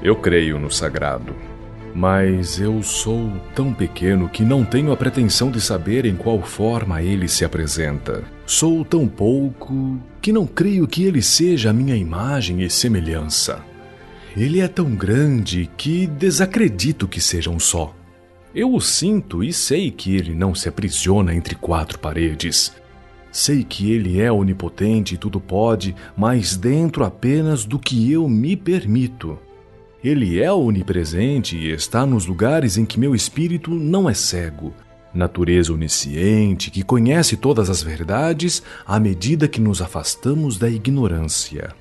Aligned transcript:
Eu 0.00 0.14
creio 0.14 0.60
no 0.60 0.70
sagrado, 0.70 1.34
mas 1.92 2.60
eu 2.60 2.80
sou 2.84 3.32
tão 3.52 3.74
pequeno 3.74 4.28
que 4.28 4.44
não 4.44 4.64
tenho 4.64 4.92
a 4.92 4.96
pretensão 4.96 5.50
de 5.50 5.60
saber 5.60 6.06
em 6.06 6.14
qual 6.14 6.40
forma 6.40 7.02
ele 7.02 7.26
se 7.26 7.44
apresenta. 7.44 8.22
Sou 8.46 8.84
tão 8.84 9.08
pouco 9.08 9.98
que 10.22 10.32
não 10.32 10.46
creio 10.46 10.86
que 10.86 11.02
ele 11.02 11.20
seja 11.20 11.70
a 11.70 11.72
minha 11.72 11.96
imagem 11.96 12.62
e 12.62 12.70
semelhança. 12.70 13.60
Ele 14.36 14.60
é 14.60 14.68
tão 14.68 14.94
grande 14.94 15.68
que 15.76 16.06
desacredito 16.06 17.08
que 17.08 17.20
seja 17.20 17.50
um 17.50 17.58
só. 17.58 17.92
Eu 18.54 18.72
o 18.72 18.80
sinto 18.80 19.42
e 19.42 19.52
sei 19.52 19.90
que 19.90 20.14
ele 20.14 20.32
não 20.32 20.54
se 20.54 20.68
aprisiona 20.68 21.34
entre 21.34 21.56
quatro 21.56 21.98
paredes. 21.98 22.72
Sei 23.32 23.64
que 23.64 23.90
ele 23.90 24.20
é 24.20 24.30
onipotente 24.30 25.16
e 25.16 25.18
tudo 25.18 25.40
pode, 25.40 25.94
mas 26.16 26.56
dentro 26.56 27.04
apenas 27.04 27.64
do 27.64 27.80
que 27.80 28.12
eu 28.12 28.28
me 28.28 28.56
permito. 28.56 29.38
Ele 30.02 30.40
é 30.40 30.52
onipresente 30.52 31.56
e 31.56 31.70
está 31.70 32.06
nos 32.06 32.24
lugares 32.24 32.76
em 32.76 32.84
que 32.84 33.00
meu 33.00 33.14
espírito 33.14 33.72
não 33.72 34.08
é 34.08 34.14
cego. 34.14 34.72
Natureza 35.12 35.72
onisciente 35.72 36.70
que 36.70 36.84
conhece 36.84 37.36
todas 37.36 37.68
as 37.68 37.82
verdades 37.82 38.62
à 38.86 39.00
medida 39.00 39.48
que 39.48 39.60
nos 39.60 39.82
afastamos 39.82 40.56
da 40.56 40.68
ignorância. 40.68 41.74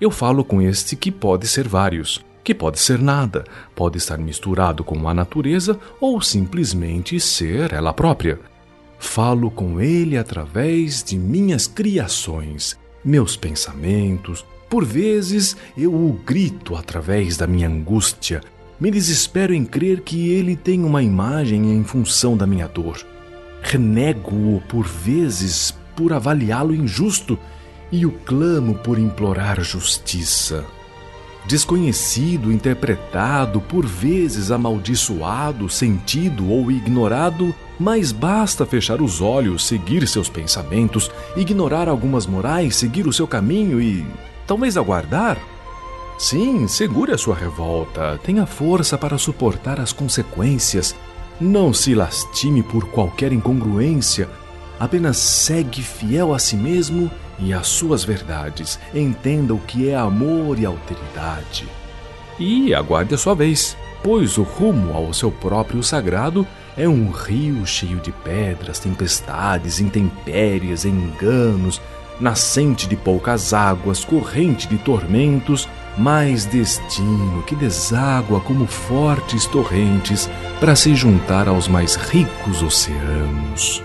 Eu 0.00 0.10
falo 0.10 0.44
com 0.44 0.60
este 0.60 0.96
que 0.96 1.12
pode 1.12 1.46
ser 1.46 1.68
vários, 1.68 2.24
que 2.42 2.52
pode 2.52 2.80
ser 2.80 2.98
nada, 2.98 3.44
pode 3.74 3.98
estar 3.98 4.18
misturado 4.18 4.82
com 4.82 5.08
a 5.08 5.14
natureza 5.14 5.78
ou 6.00 6.20
simplesmente 6.20 7.20
ser 7.20 7.72
ela 7.72 7.92
própria. 7.92 8.40
Falo 8.98 9.48
com 9.50 9.80
ele 9.80 10.18
através 10.18 11.04
de 11.04 11.16
minhas 11.16 11.68
criações, 11.68 12.76
meus 13.04 13.36
pensamentos, 13.36 14.44
por 14.68 14.84
vezes 14.84 15.56
eu 15.76 15.92
o 15.94 16.12
grito 16.24 16.76
através 16.76 17.36
da 17.36 17.46
minha 17.46 17.68
angústia. 17.68 18.40
Me 18.80 18.90
desespero 18.90 19.54
em 19.54 19.64
crer 19.64 20.00
que 20.00 20.30
ele 20.30 20.56
tem 20.56 20.84
uma 20.84 21.02
imagem 21.02 21.72
em 21.72 21.84
função 21.84 22.36
da 22.36 22.46
minha 22.46 22.66
dor. 22.66 22.98
Renego-o 23.62 24.60
por 24.68 24.86
vezes 24.86 25.74
por 25.96 26.12
avaliá-lo 26.12 26.74
injusto 26.74 27.38
e 27.90 28.04
o 28.04 28.10
clamo 28.10 28.74
por 28.74 28.98
implorar 28.98 29.62
justiça. 29.62 30.64
Desconhecido, 31.46 32.50
interpretado, 32.50 33.60
por 33.60 33.84
vezes 33.84 34.50
amaldiçoado, 34.50 35.68
sentido 35.68 36.50
ou 36.50 36.70
ignorado, 36.70 37.54
mas 37.78 38.12
basta 38.12 38.64
fechar 38.64 39.02
os 39.02 39.20
olhos, 39.20 39.66
seguir 39.66 40.08
seus 40.08 40.28
pensamentos, 40.28 41.10
ignorar 41.36 41.86
algumas 41.86 42.26
morais, 42.26 42.76
seguir 42.76 43.06
o 43.06 43.12
seu 43.12 43.26
caminho 43.26 43.80
e 43.80 44.06
Talvez 44.46 44.76
aguardar? 44.76 45.38
Sim, 46.18 46.68
segure 46.68 47.12
a 47.12 47.18
sua 47.18 47.34
revolta, 47.34 48.20
tenha 48.22 48.46
força 48.46 48.96
para 48.96 49.18
suportar 49.18 49.80
as 49.80 49.92
consequências. 49.92 50.94
Não 51.40 51.72
se 51.72 51.94
lastime 51.94 52.62
por 52.62 52.86
qualquer 52.90 53.32
incongruência. 53.32 54.28
Apenas 54.78 55.16
segue 55.16 55.82
fiel 55.82 56.32
a 56.32 56.38
si 56.38 56.56
mesmo 56.56 57.10
e 57.38 57.52
às 57.52 57.66
suas 57.66 58.04
verdades. 58.04 58.78
Entenda 58.94 59.54
o 59.54 59.58
que 59.58 59.88
é 59.88 59.96
amor 59.96 60.58
e 60.58 60.66
alteridade. 60.66 61.68
E 62.38 62.74
aguarde 62.74 63.14
a 63.14 63.18
sua 63.18 63.34
vez, 63.34 63.76
pois 64.02 64.38
o 64.38 64.42
rumo 64.42 64.92
ao 64.92 65.12
seu 65.12 65.30
próprio 65.30 65.82
sagrado 65.82 66.46
é 66.76 66.88
um 66.88 67.10
rio 67.10 67.64
cheio 67.66 67.98
de 68.00 68.12
pedras, 68.12 68.78
tempestades, 68.78 69.80
intempéries, 69.80 70.84
enganos, 70.84 71.80
nascente 72.20 72.86
de 72.86 72.96
poucas 72.96 73.52
águas, 73.52 74.04
corrente 74.04 74.66
de 74.68 74.78
tormentos, 74.78 75.68
mas 75.96 76.44
destino 76.44 77.42
que 77.44 77.54
deságua 77.54 78.40
como 78.40 78.66
fortes 78.66 79.46
torrentes 79.46 80.28
para 80.60 80.74
se 80.74 80.94
juntar 80.94 81.48
aos 81.48 81.68
mais 81.68 81.94
ricos 81.96 82.62
oceanos. 82.62 83.82